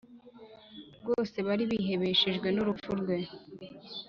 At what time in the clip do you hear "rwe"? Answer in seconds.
2.99-3.17